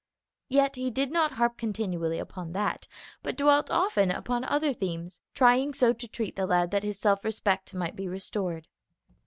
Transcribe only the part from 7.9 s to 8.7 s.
be restored.